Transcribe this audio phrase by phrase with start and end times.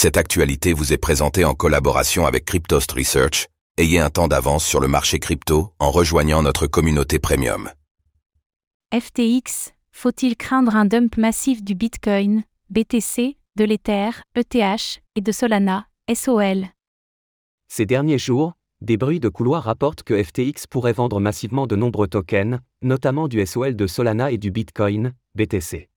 [0.00, 3.48] Cette actualité vous est présentée en collaboration avec Cryptost Research.
[3.78, 7.68] Ayez un temps d'avance sur le marché crypto en rejoignant notre communauté premium.
[8.94, 15.88] FTX, faut-il craindre un dump massif du Bitcoin, BTC, de l'Ether, ETH et de Solana,
[16.14, 16.66] SOL
[17.66, 22.06] Ces derniers jours, des bruits de couloir rapportent que FTX pourrait vendre massivement de nombreux
[22.06, 25.88] tokens, notamment du SOL de Solana et du Bitcoin, BTC.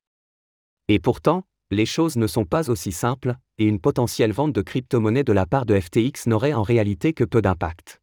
[0.88, 5.23] Et pourtant, les choses ne sont pas aussi simples, et une potentielle vente de crypto-monnaies
[5.23, 8.02] de la part de FTX n'aurait en réalité que peu d'impact.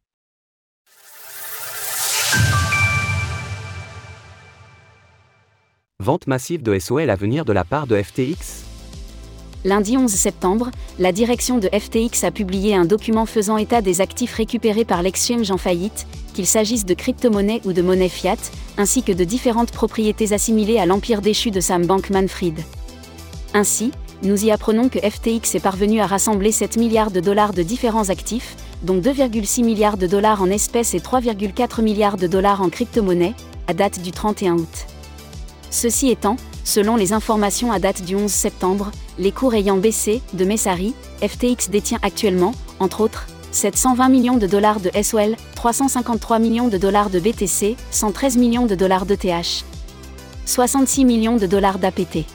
[5.99, 8.63] Vente massive de SOL à venir de la part de FTX
[9.65, 14.35] Lundi 11 septembre, la direction de FTX a publié un document faisant état des actifs
[14.35, 18.37] récupérés par l'exchange en faillite, qu'il s'agisse de crypto-monnaies ou de monnaie fiat,
[18.77, 22.63] ainsi que de différentes propriétés assimilées à l'empire déchu de Sam Bankman-Fried.
[23.53, 27.63] Ainsi, nous y apprenons que FTX est parvenu à rassembler 7 milliards de dollars de
[27.63, 32.69] différents actifs, dont 2,6 milliards de dollars en espèces et 3,4 milliards de dollars en
[32.69, 33.35] crypto-monnaies,
[33.67, 34.87] à date du 31 août.
[35.71, 40.43] Ceci étant, selon les informations à date du 11 septembre, les cours ayant baissé, de
[40.43, 46.77] Messari, FTX détient actuellement, entre autres, 720 millions de dollars de SOL, 353 millions de
[46.77, 49.65] dollars de BTC, 113 millions de dollars d'ETH,
[50.45, 52.25] 66 millions de dollars d'APT.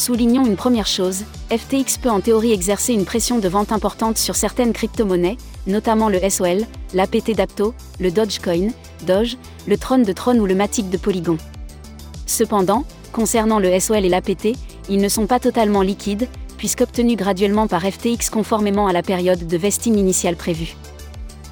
[0.00, 4.34] Soulignons une première chose, FTX peut en théorie exercer une pression de vente importante sur
[4.34, 8.68] certaines crypto-monnaies, notamment le SOL, l'APT d'Apto, le Dogecoin,
[9.06, 11.36] Doge, le Tron de Tron ou le Matic de Polygon.
[12.24, 14.56] Cependant, concernant le SOL et l'APT,
[14.88, 19.56] ils ne sont pas totalement liquides, puisqu'obtenus graduellement par FTX conformément à la période de
[19.58, 20.76] vesting initiale prévue.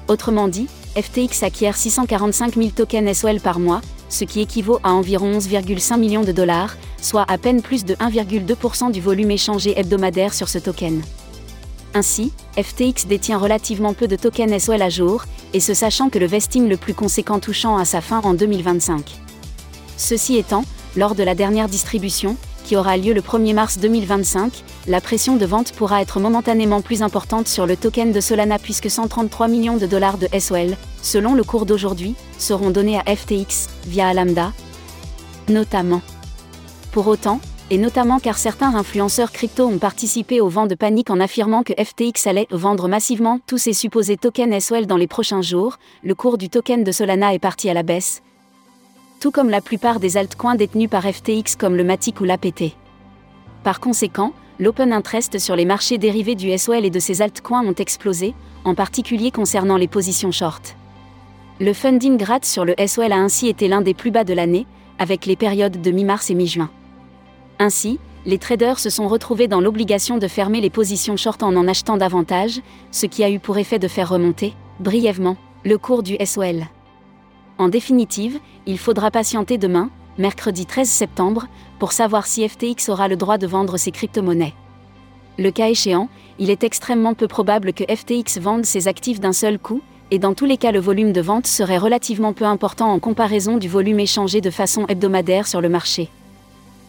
[0.07, 0.65] Autrement dit,
[0.97, 6.23] FTX acquiert 645 000 tokens SOL par mois, ce qui équivaut à environ 11,5 millions
[6.23, 11.01] de dollars, soit à peine plus de 1,2% du volume échangé hebdomadaire sur ce token.
[11.93, 16.27] Ainsi, FTX détient relativement peu de tokens SOL à jour, et ce sachant que le
[16.27, 19.19] vesting le plus conséquent touchant à sa fin en 2025.
[19.97, 20.65] Ceci étant,
[20.95, 22.37] lors de la dernière distribution,
[22.69, 27.01] qui aura lieu le 1er mars 2025, la pression de vente pourra être momentanément plus
[27.01, 31.43] importante sur le token de Solana puisque 133 millions de dollars de SOL, selon le
[31.43, 34.53] cours d'aujourd'hui, seront donnés à FTX, via Lambda.
[35.47, 36.03] Notamment.
[36.91, 37.39] Pour autant,
[37.71, 41.73] et notamment car certains influenceurs crypto ont participé au vent de panique en affirmant que
[41.73, 46.37] FTX allait vendre massivement tous ses supposés tokens SOL dans les prochains jours, le cours
[46.37, 48.21] du token de Solana est parti à la baisse,
[49.19, 52.75] tout comme la plupart des altcoins détenus par FTX comme le Matic ou l'APT.
[53.63, 57.73] Par conséquent, l'open interest sur les marchés dérivés du SOL et de ces altcoins ont
[57.73, 60.75] explosé, en particulier concernant les positions short.
[61.59, 64.65] Le funding grade sur le SOL a ainsi été l'un des plus bas de l'année,
[64.97, 66.69] avec les périodes de mi-mars et mi-juin.
[67.59, 71.67] Ainsi, les traders se sont retrouvés dans l'obligation de fermer les positions short en en
[71.67, 76.17] achetant davantage, ce qui a eu pour effet de faire remonter, brièvement, le cours du
[76.25, 76.65] SOL.
[77.59, 81.47] En définitive, il faudra patienter demain, mercredi 13 septembre,
[81.77, 84.53] pour savoir si FTX aura le droit de vendre ses crypto-monnaies.
[85.37, 86.07] Le cas échéant,
[86.39, 90.33] il est extrêmement peu probable que FTX vende ses actifs d'un seul coup, et dans
[90.33, 93.99] tous les cas le volume de vente serait relativement peu important en comparaison du volume
[93.99, 96.09] échangé de façon hebdomadaire sur le marché.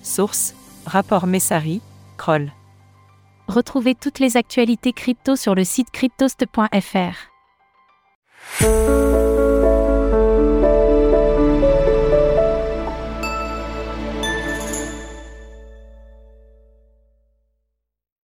[0.02, 0.54] Source
[0.86, 1.82] Rapport Messari,
[2.16, 2.52] Kroll.
[3.48, 7.30] Retrouvez toutes les actualités crypto sur le site cryptost.fr.